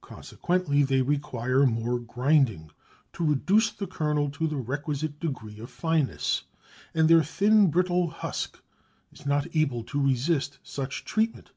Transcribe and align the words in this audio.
Consequently 0.00 0.84
they 0.84 1.02
require 1.02 1.66
more 1.66 1.98
grinding 1.98 2.70
to 3.12 3.24
reduce 3.26 3.72
the 3.72 3.88
kernel 3.88 4.30
to 4.30 4.46
the 4.46 4.54
requisite 4.56 5.18
degree 5.18 5.58
of 5.58 5.68
fineness, 5.70 6.44
and 6.94 7.08
their 7.08 7.24
thin 7.24 7.68
brittle 7.68 8.10
husk 8.10 8.62
is 9.10 9.26
not 9.26 9.48
able 9.56 9.82
to 9.82 10.00
resist 10.00 10.60
such 10.62 11.02
treatment. 11.04 11.50